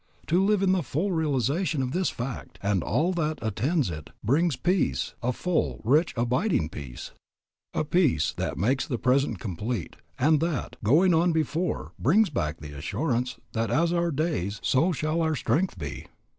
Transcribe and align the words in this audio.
To 0.25 0.43
live 0.43 0.63
in 0.63 0.71
the 0.71 0.81
full 0.81 1.11
realization 1.11 1.83
of 1.83 1.91
this 1.91 2.09
fact 2.09 2.57
and 2.63 2.81
all 2.81 3.13
that 3.13 3.37
attends 3.39 3.91
it 3.91 4.09
brings 4.23 4.55
peace, 4.55 5.13
a 5.21 5.31
full, 5.31 5.79
rich, 5.83 6.11
abiding 6.17 6.69
peace, 6.69 7.11
a 7.75 7.83
peace 7.83 8.33
that 8.33 8.57
makes 8.57 8.87
the 8.87 8.97
present 8.97 9.37
complete, 9.37 9.97
and 10.17 10.39
that, 10.39 10.75
going 10.83 11.13
on 11.13 11.33
before, 11.33 11.91
brings 11.99 12.31
back 12.31 12.59
the 12.61 12.71
assurance 12.71 13.37
that 13.51 13.69
as 13.69 13.93
our 13.93 14.09
days, 14.09 14.59
so 14.63 14.91
shall 14.91 15.21
our 15.21 15.35
strength 15.35 15.77
be. 15.77 16.07